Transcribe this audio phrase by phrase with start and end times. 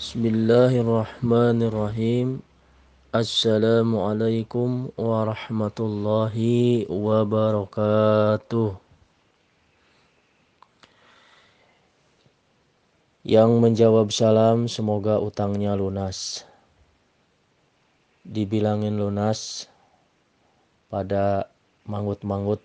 [0.00, 2.40] Bismillahirrahmanirrahim.
[3.12, 8.80] Assalamualaikum warahmatullahi wabarakatuh.
[13.28, 16.48] Yang menjawab salam semoga utangnya lunas.
[18.24, 19.68] Dibilangin lunas
[20.88, 21.52] pada
[21.84, 22.64] manggut-manggut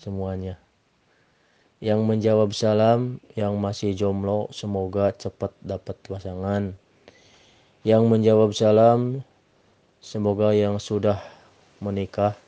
[0.00, 0.61] semuanya.
[1.82, 6.78] Yang menjawab salam yang masih jomblo semoga cepat dapat pasangan.
[7.82, 9.26] Yang menjawab salam
[9.98, 11.18] semoga yang sudah
[11.82, 12.38] menikah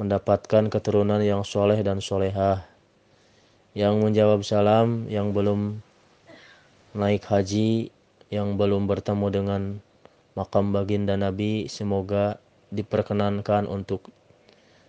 [0.00, 2.64] mendapatkan keturunan yang soleh dan solehah.
[3.76, 5.84] Yang menjawab salam yang belum
[6.96, 7.92] naik haji,
[8.32, 9.62] yang belum bertemu dengan
[10.32, 12.40] makam baginda Nabi, semoga
[12.72, 14.08] diperkenankan untuk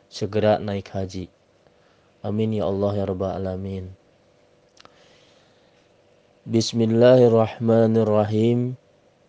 [0.07, 1.37] segera naik haji.
[2.26, 3.94] Amin ya Allah ya Rabbal Alamin.
[6.49, 8.73] Bismillahirrahmanirrahim.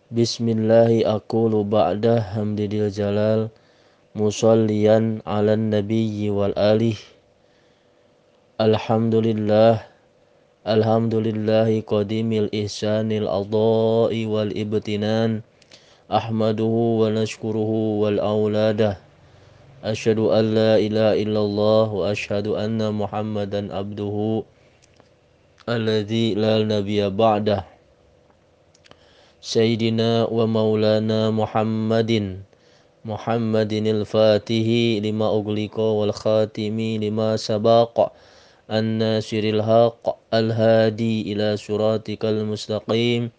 [0.08, 3.52] Bismillahi aqulu ba'da hamdidil jalal
[4.16, 6.96] musalliyan ala nabiyyi wal alih.
[8.56, 9.84] Alhamdulillah
[10.68, 15.40] Alhamdulillahi qadimil ihsanil adai wal ibtinan
[16.12, 19.00] Ahmaduhu wa nashkuruhu wal awladah
[19.84, 24.42] أشهد أن لا إله إلا الله وأشهد أن محمدا عبده
[25.68, 27.64] الذي لا نبي بعده.
[29.40, 32.42] سيدنا ومولانا محمد
[33.04, 34.66] محمد الفاتح
[35.06, 37.94] لما أغلق والخاتم لما سبق
[38.70, 43.30] الناصر الحق الهادي إلى صراطك المستقيم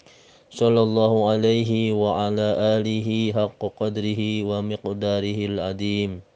[0.50, 2.48] صلى الله عليه وعلى
[2.80, 6.29] آله حق قدره ومقداره الأديم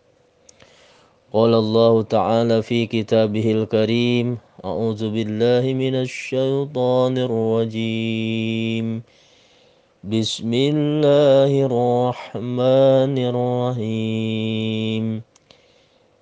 [1.34, 9.02] قال الله تعالى في كتابه الكريم أعوذ بالله من الشيطان الرجيم.
[10.04, 15.22] بسم الله الرحمن الرحيم.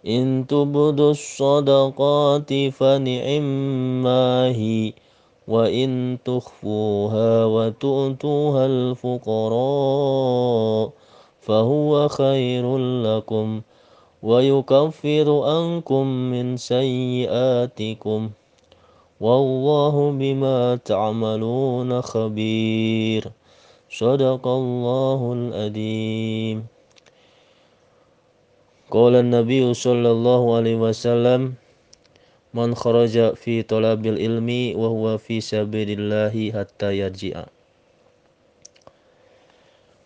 [0.08, 4.94] إن تبدوا الصدقات فنعما هي
[5.47, 9.31] وإن تخفوها وتؤتوها الفقراء
[11.41, 13.62] فهو خير لكم.
[14.24, 18.30] ويكفر عنكم من سيئاتكم
[19.22, 23.32] والله بما تعملون خبير.
[23.92, 26.58] صدق الله الأديم
[28.92, 31.53] قال النبي صلى الله عليه وسلم
[32.53, 34.50] من خرج في طلب العلم
[34.80, 37.60] وهو في سبيل الله حتى يرجع.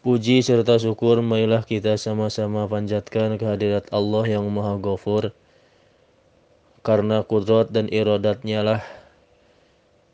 [0.05, 5.33] Puji serta syukur marilah kita sama-sama panjatkan kehadirat Allah yang Maha Ghafur.
[6.85, 8.81] Karena kudrat dan iradatnya lah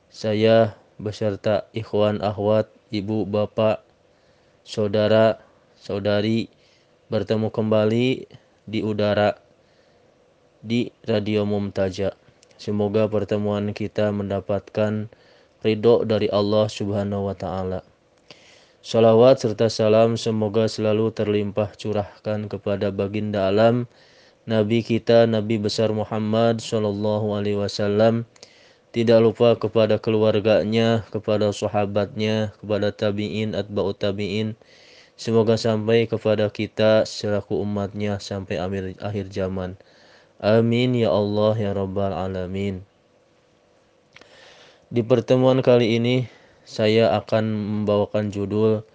[0.08, 3.84] saya beserta ikhwan akhwat, ibu, bapak,
[4.64, 5.44] saudara,
[5.76, 6.48] saudari
[7.12, 8.32] bertemu kembali
[8.64, 9.36] di udara
[10.64, 12.16] di Radio Mumtaja.
[12.56, 15.12] Semoga pertemuan kita mendapatkan
[15.60, 17.84] ridho dari Allah Subhanahu wa taala.
[18.82, 23.86] Salawat serta salam semoga selalu terlimpah curahkan kepada baginda alam
[24.50, 28.26] Nabi kita Nabi besar Muhammad Shallallahu Alaihi Wasallam
[28.90, 34.58] tidak lupa kepada keluarganya, kepada sahabatnya, kepada tabiin, atba'ut tabiin.
[35.14, 39.78] Semoga sampai kepada kita selaku umatnya sampai akhir, akhir zaman.
[40.42, 42.82] Amin ya Allah ya Rabbal Alamin.
[44.90, 46.41] Di pertemuan kali ini
[46.72, 48.88] saya akan membawakan judul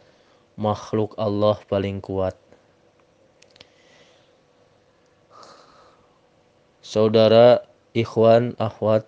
[0.57, 2.33] Makhluk Allah Paling Kuat.
[6.81, 7.61] Saudara,
[7.93, 9.05] ikhwan, akhwat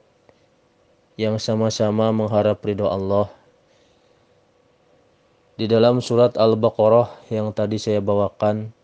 [1.17, 3.33] yang sama-sama mengharap ridho Allah.
[5.57, 8.77] Di dalam surat Al-Baqarah yang tadi saya bawakan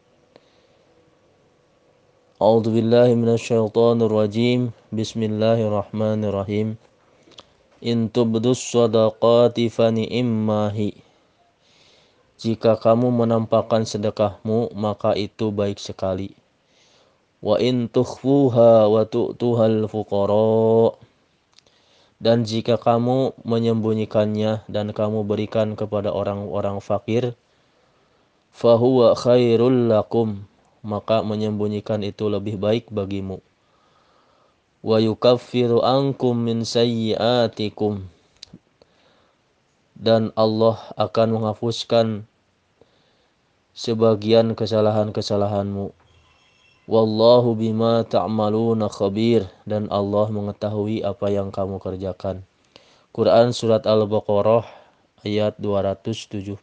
[2.41, 4.73] A'udzu billahi minasyaitonir rajim.
[4.91, 6.81] Bismillahirrahmanirrahim.
[7.85, 9.69] In tubdus sadaqati.
[12.41, 16.33] Jika kamu menampakkan sedekahmu, maka itu baik sekali.
[17.45, 20.97] Wa in tukhfuha wa tu'tuhal fuqara.
[22.17, 27.37] Dan jika kamu menyembunyikannya dan kamu berikan kepada orang-orang fakir,
[28.49, 30.49] fahuwa khairul lakum,
[30.81, 33.45] maka menyembunyikan itu lebih baik bagimu
[34.85, 38.05] wa yukaffiru ankum min sayyiatikum.
[39.97, 42.29] Dan Allah akan menghapuskan
[43.73, 45.97] sebagian kesalahan-kesalahanmu.
[46.85, 49.49] Wallahu bima ta'maluna khabir.
[49.65, 52.45] Dan Allah mengetahui apa yang kamu kerjakan.
[53.17, 54.69] Quran Surat Al-Baqarah
[55.25, 56.61] ayat 271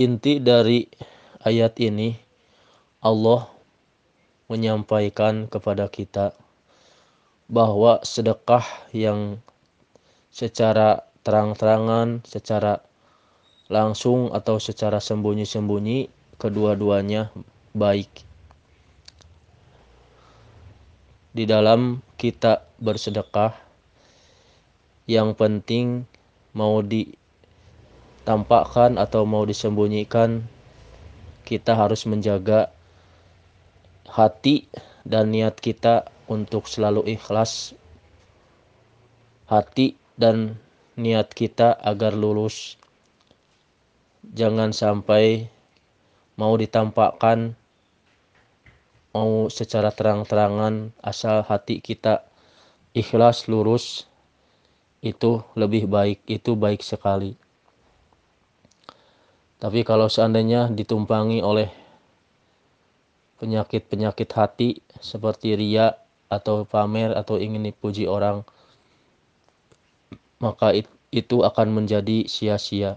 [0.00, 0.88] Inti dari
[1.44, 2.29] ayat ini
[3.00, 3.48] Allah
[4.52, 6.36] menyampaikan kepada kita
[7.48, 8.60] bahwa sedekah
[8.92, 9.40] yang
[10.28, 12.84] secara terang-terangan, secara
[13.72, 17.32] langsung atau secara sembunyi-sembunyi kedua-duanya
[17.72, 18.28] baik.
[21.32, 23.56] Di dalam kita bersedekah
[25.08, 26.04] yang penting
[26.52, 30.44] mau ditampakkan atau mau disembunyikan
[31.48, 32.68] kita harus menjaga
[34.10, 34.66] hati
[35.06, 37.78] dan niat kita untuk selalu ikhlas
[39.50, 40.54] hati dan
[40.94, 42.78] niat kita agar lulus.
[44.30, 45.50] Jangan sampai
[46.38, 47.58] mau ditampakkan,
[49.10, 52.22] mau secara terang-terangan, asal hati kita
[52.94, 54.06] ikhlas, lurus,
[55.02, 57.34] itu lebih baik, itu baik sekali.
[59.60, 61.79] Tapi kalau seandainya ditumpangi oleh
[63.40, 65.96] penyakit-penyakit hati seperti ria,
[66.30, 68.46] atau pamer atau ingin dipuji orang
[70.40, 70.72] maka
[71.12, 72.96] itu akan menjadi sia-sia.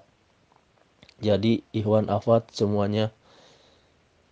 [1.19, 3.11] Jadi ikhwan afat semuanya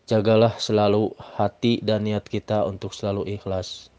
[0.07, 3.91] jagalah selalu hati dan niat kita untuk selalu ikhlas.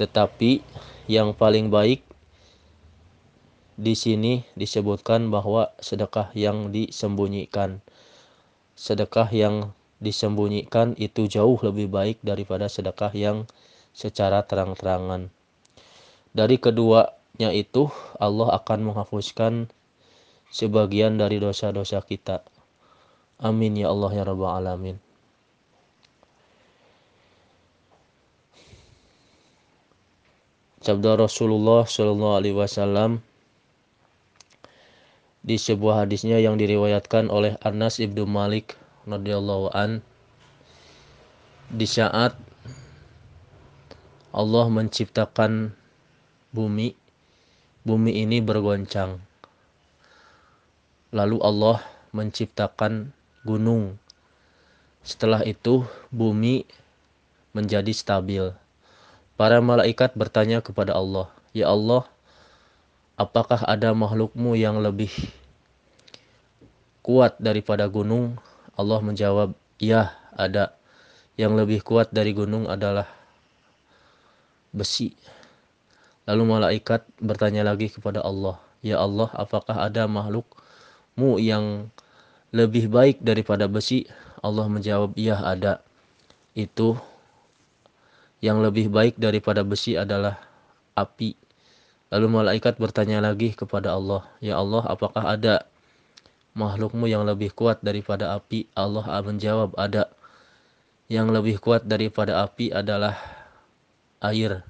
[0.00, 0.64] Tetapi
[1.12, 2.00] yang paling baik
[3.76, 7.84] di sini disebutkan bahwa sedekah yang disembunyikan
[8.72, 13.46] sedekah yang disembunyikan itu jauh lebih baik daripada sedekah yang
[13.94, 15.30] secara terang-terangan.
[16.34, 17.86] Dari keduanya itu
[18.18, 19.70] Allah akan menghapuskan
[20.50, 22.42] sebagian dari dosa-dosa kita.
[23.38, 24.96] Amin ya Allah ya Rabbal Alamin.
[30.82, 33.22] Sabda Rasulullah Shallallahu Alaihi Wasallam
[35.46, 40.04] di sebuah hadisnya yang diriwayatkan oleh Anas ibnu Malik radhiyallahu an
[41.72, 42.38] di saat
[44.32, 45.74] Allah menciptakan
[46.54, 46.96] bumi
[47.82, 49.18] bumi ini bergoncang.
[51.12, 51.84] Lalu Allah
[52.16, 53.12] menciptakan
[53.44, 54.00] gunung.
[55.02, 56.64] Setelah itu bumi
[57.52, 58.54] menjadi stabil.
[59.36, 62.08] Para malaikat bertanya kepada Allah ya Allah
[63.20, 65.12] apakah ada makhlukmu yang lebih
[67.04, 68.40] kuat daripada gunung
[68.72, 70.72] Allah menjawab, "Ya, ada.
[71.36, 73.08] Yang lebih kuat dari gunung adalah
[74.72, 75.12] besi."
[76.24, 81.90] Lalu malaikat bertanya lagi kepada Allah, "Ya Allah, apakah ada makhlukmu yang
[82.54, 84.08] lebih baik daripada besi?"
[84.40, 85.84] Allah menjawab, "Ya, ada."
[86.56, 87.00] Itu
[88.42, 90.36] yang lebih baik daripada besi adalah
[90.98, 91.38] api.
[92.12, 95.64] Lalu malaikat bertanya lagi kepada Allah, "Ya Allah, apakah ada
[96.52, 98.68] makhlukmu yang lebih kuat daripada api?
[98.76, 100.12] Allah menjawab, ada.
[101.08, 103.16] Yang lebih kuat daripada api adalah
[104.24, 104.64] air.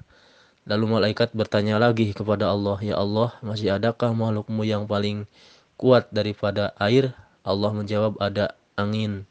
[0.63, 5.27] Lalu malaikat bertanya lagi kepada Allah, Ya Allah, masih adakah makhlukmu yang paling
[5.75, 7.11] kuat daripada air?
[7.43, 9.27] Allah menjawab, ada angin.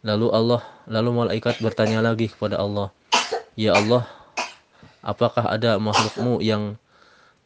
[0.00, 2.88] Lalu Allah, lalu malaikat bertanya lagi kepada Allah,
[3.60, 4.08] Ya Allah,
[5.04, 6.80] apakah ada makhlukmu yang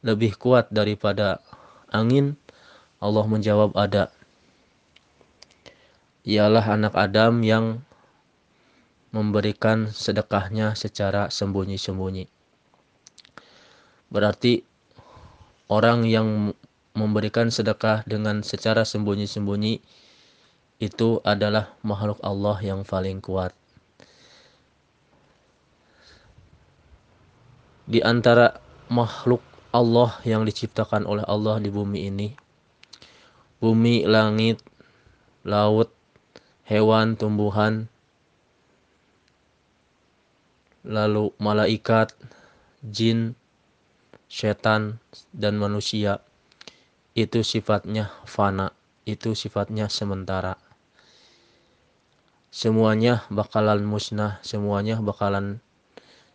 [0.07, 1.43] lebih kuat daripada
[1.91, 2.39] angin?
[3.03, 4.15] Allah menjawab ada.
[6.23, 7.83] Ialah anak Adam yang
[9.11, 12.31] memberikan sedekahnya secara sembunyi-sembunyi.
[14.13, 14.63] Berarti
[15.67, 16.55] orang yang
[16.95, 19.83] memberikan sedekah dengan secara sembunyi-sembunyi
[20.79, 23.51] itu adalah makhluk Allah yang paling kuat.
[27.89, 29.43] Di antara makhluk
[29.75, 32.29] Allah yang diciptakan oleh Allah di bumi ini
[33.63, 34.59] bumi, langit,
[35.47, 35.95] laut,
[36.73, 37.93] hewan, tumbuhan,
[40.81, 42.17] lalu malaikat,
[42.81, 43.37] jin,
[44.25, 44.97] setan,
[45.37, 46.25] dan manusia.
[47.13, 48.73] Itu sifatnya fana,
[49.05, 50.57] itu sifatnya sementara.
[52.49, 55.61] Semuanya bakalan musnah, semuanya bakalan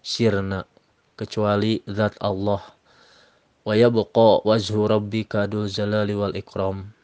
[0.05, 0.69] sirna
[1.17, 2.61] kecuali zat Allah.
[3.65, 6.96] Wa yabqa wajhu rabbika dzul jalali wal ikram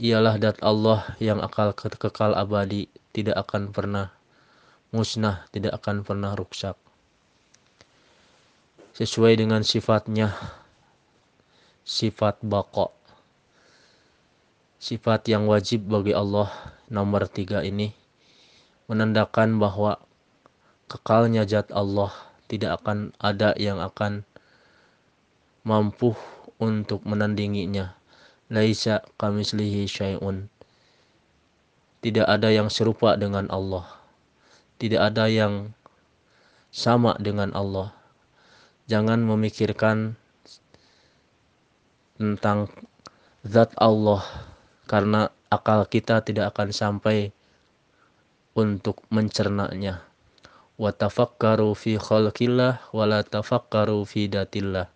[0.00, 4.08] ialah dat Allah yang akal kekal abadi, tidak akan pernah
[4.96, 6.72] musnah, tidak akan pernah rusak.
[8.96, 10.32] Sesuai dengan sifatnya,
[11.84, 12.96] sifat bako.
[14.80, 16.48] Sifat yang wajib bagi Allah
[16.88, 17.92] nomor tiga ini
[18.88, 20.00] menandakan bahwa
[20.88, 22.10] kekalnya zat Allah
[22.48, 24.24] tidak akan ada yang akan
[25.62, 26.16] mampu
[26.56, 27.99] untuk menandinginya
[28.50, 30.50] laisa kamislihi syai'un
[32.04, 33.86] tidak ada yang serupa dengan Allah
[34.76, 35.72] tidak ada yang
[36.74, 37.94] sama dengan Allah
[38.90, 40.18] jangan memikirkan
[42.20, 42.68] tentang
[43.46, 44.20] zat Allah
[44.84, 47.32] karena akal kita tidak akan sampai
[48.52, 50.04] untuk mencernanya.
[50.80, 54.88] Wa tafakkaru fi khalqillah wa la tafakkaru fi datillah.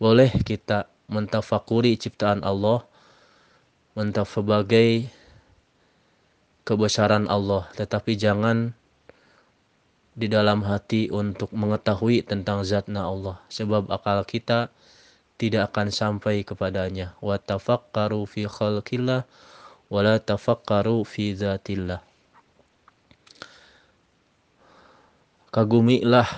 [0.00, 2.86] Boleh kita mentafakuri ciptaan Allah
[3.98, 5.10] sebagai
[6.64, 8.72] kebesaran Allah, tetapi jangan
[10.14, 14.70] di dalam hati untuk mengetahui tentang zatna Allah sebab akal kita
[15.40, 17.16] tidak akan sampai kepadanya.
[17.24, 19.24] Wa tafakkaru fi khalqillah
[19.88, 22.04] wa la tafakkaru fi zatillah.
[25.50, 26.30] Kagumilah,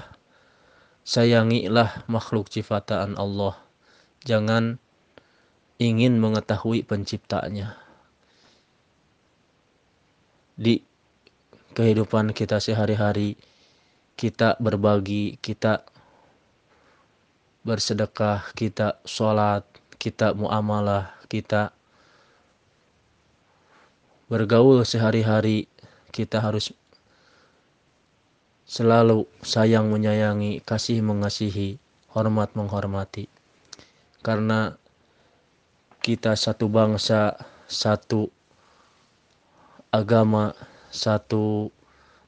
[1.05, 3.62] sayangilah makhluk ciptaan Allah.
[4.23, 4.79] Jangan
[5.83, 7.75] ingin mengetahui penciptanya.
[10.55, 10.79] Di
[11.75, 13.35] kehidupan kita sehari-hari,
[14.14, 15.83] kita berbagi, kita
[17.67, 21.75] bersedekah, kita sholat, kita muamalah, kita
[24.29, 25.67] bergaul sehari-hari,
[26.12, 26.71] kita harus
[28.69, 31.81] selalu sayang menyayangi, kasih mengasihi,
[32.12, 33.32] hormat menghormati.
[34.23, 34.79] Karena
[36.02, 37.35] kita satu bangsa,
[37.67, 38.31] satu
[39.91, 40.55] agama,
[40.88, 41.69] satu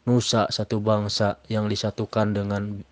[0.05, 2.85] nusa, satu bangsa yang disatukan dengan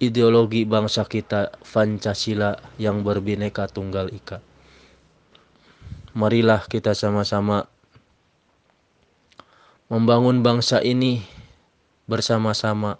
[0.00, 4.40] ideologi bangsa kita Pancasila yang berbineka tunggal ika.
[6.16, 7.70] Marilah kita sama-sama
[9.86, 11.22] membangun bangsa ini
[12.10, 12.98] bersama-sama.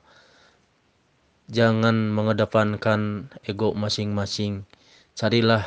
[1.50, 4.62] Jangan mengedepankan ego masing-masing.
[5.18, 5.66] Carilah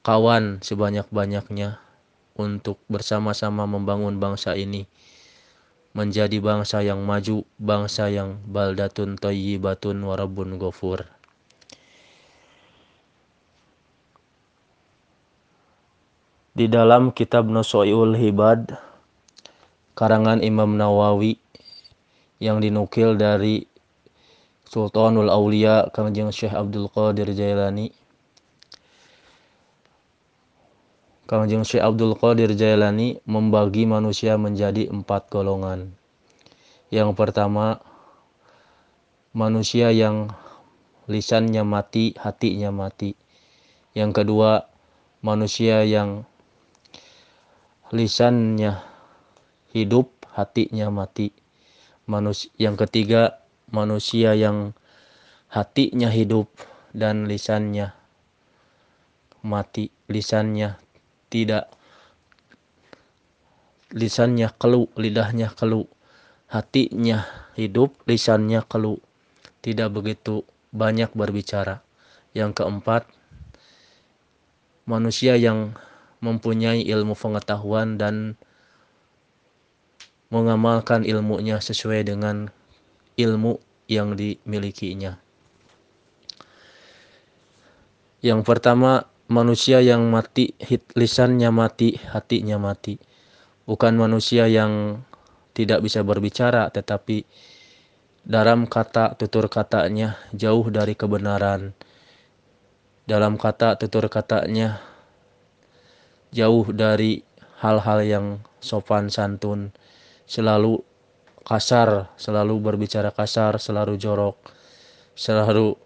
[0.00, 1.76] kawan sebanyak-banyaknya
[2.32, 4.88] untuk bersama-sama membangun bangsa ini
[5.92, 11.04] menjadi bangsa yang maju, bangsa yang baldatun thayyibatun warabun ghafur.
[16.56, 18.72] Di dalam kitab Nusoiul Hibad
[19.92, 21.36] karangan Imam Nawawi
[22.40, 23.68] yang dinukil dari
[24.74, 27.94] Sultanul Aulia Kangjeng Syekh Abdul Qadir Jailani
[31.30, 35.94] Kangjeng Syekh Abdul Qadir Jailani membagi manusia menjadi empat golongan.
[36.90, 37.86] Yang pertama,
[39.30, 40.34] manusia yang
[41.06, 43.14] lisannya mati, hatinya mati.
[43.94, 44.66] Yang kedua,
[45.22, 46.26] manusia yang
[47.94, 48.82] lisannya
[49.70, 51.30] hidup, hatinya mati.
[52.10, 53.43] Manus yang ketiga,
[53.74, 54.70] manusia yang
[55.50, 56.46] hatinya hidup
[56.94, 57.90] dan lisannya
[59.42, 60.78] mati, lisannya
[61.26, 61.66] tidak
[63.90, 65.90] lisannya kelu, lidahnya kelu,
[66.46, 67.26] hatinya
[67.58, 68.98] hidup, lisannya kelu,
[69.62, 71.82] tidak begitu banyak berbicara.
[72.34, 73.06] Yang keempat,
[74.86, 75.78] manusia yang
[76.18, 78.34] mempunyai ilmu pengetahuan dan
[80.34, 82.50] mengamalkan ilmunya sesuai dengan
[83.14, 85.20] ilmu yang dimilikinya.
[88.24, 90.56] Yang pertama, manusia yang mati,
[90.96, 92.96] lisannya mati, hatinya mati.
[93.68, 95.04] Bukan manusia yang
[95.52, 97.24] tidak bisa berbicara, tetapi
[98.24, 101.76] dalam kata tutur katanya jauh dari kebenaran.
[103.04, 104.80] Dalam kata tutur katanya
[106.32, 107.20] jauh dari
[107.60, 108.26] hal-hal yang
[108.64, 109.76] sopan santun,
[110.24, 110.80] selalu
[111.44, 114.40] kasar, selalu berbicara kasar, selalu jorok,
[115.12, 115.76] selalu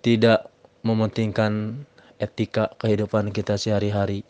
[0.00, 0.46] tidak
[0.86, 1.84] mementingkan
[2.22, 4.22] etika kehidupan kita sehari-hari.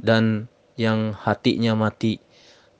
[0.00, 0.48] Dan
[0.80, 2.18] yang hatinya mati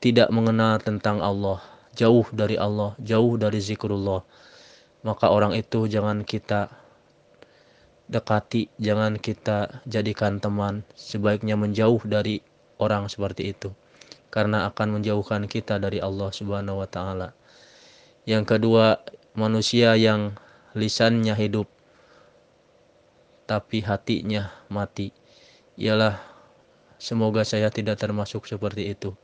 [0.01, 1.61] tidak mengenal tentang Allah
[1.93, 4.25] jauh dari Allah jauh dari zikrullah.
[5.05, 6.71] Maka orang itu jangan kita
[8.09, 12.41] dekati jangan kita jadikan teman sebaiknya menjauh dari
[12.81, 13.69] orang seperti itu
[14.29, 17.33] karena akan menjauhkan kita dari Allah Subhanahu wa taala
[18.29, 19.01] yang kedua
[19.33, 20.37] manusia yang
[20.77, 21.71] lisannya hidup
[23.49, 25.17] tapi hatinya mati.
[25.81, 26.21] Ialah
[27.01, 29.17] semoga saya tidak termasuk seperti itu.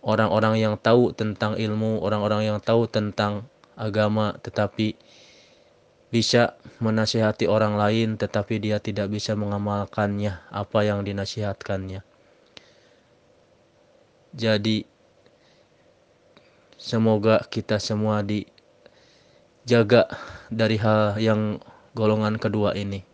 [0.00, 3.44] Orang-orang yang tahu tentang ilmu, orang-orang yang tahu tentang
[3.76, 4.96] agama tetapi
[6.08, 12.07] bisa menasihati orang lain tetapi dia tidak bisa mengamalkannya apa yang dinasihatkannya.
[14.36, 14.84] Jadi
[16.76, 20.08] semoga kita semua dijaga
[20.52, 21.60] dari hal yang
[21.96, 23.04] golongan kedua ini.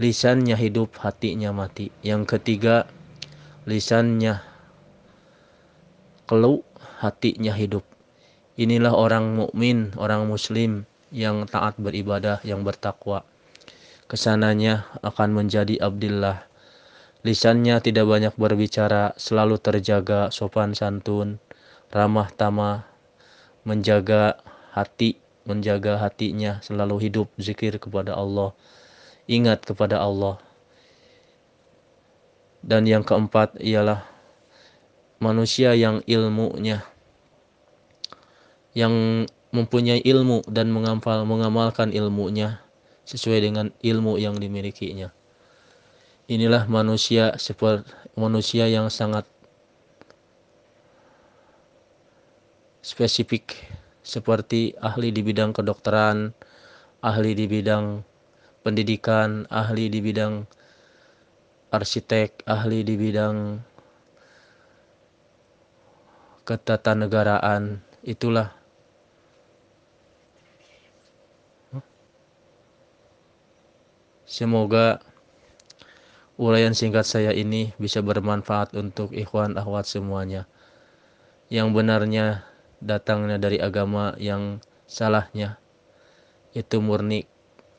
[0.00, 1.92] Lisannya hidup, hatinya mati.
[2.00, 2.88] Yang ketiga,
[3.68, 4.40] lisannya
[6.24, 6.64] keluh,
[7.04, 7.84] hatinya hidup.
[8.56, 13.24] Inilah orang mukmin, orang muslim yang taat beribadah, yang bertakwa.
[14.08, 16.49] Ke sananya akan menjadi abdillah.
[17.20, 21.36] Lisannya tidak banyak berbicara, selalu terjaga sopan santun,
[21.92, 22.88] ramah tamah,
[23.68, 24.40] menjaga
[24.72, 28.56] hati, menjaga hatinya, selalu hidup zikir kepada Allah,
[29.28, 30.40] ingat kepada Allah.
[32.64, 34.04] Dan yang keempat ialah
[35.20, 36.84] manusia yang ilmunya
[38.72, 42.62] yang mempunyai ilmu dan mengamal, mengamalkan ilmunya
[43.04, 45.10] sesuai dengan ilmu yang dimilikinya.
[46.30, 49.26] Inilah manusia seperti manusia yang sangat
[52.86, 53.58] spesifik
[54.06, 56.30] seperti ahli di bidang kedokteran,
[57.02, 58.06] ahli di bidang
[58.62, 60.46] pendidikan, ahli di bidang
[61.74, 63.58] arsitek, ahli di bidang
[66.46, 67.82] ketatanegaraan.
[68.06, 68.54] Itulah
[74.30, 75.02] Semoga
[76.40, 80.48] uraian singkat saya ini bisa bermanfaat untuk ikhwan akhwat semuanya.
[81.52, 82.26] Yang benarnya
[82.80, 85.60] datangnya dari agama yang salahnya
[86.56, 87.28] itu murni